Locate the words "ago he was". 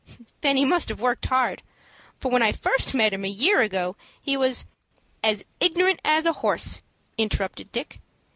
3.61-4.65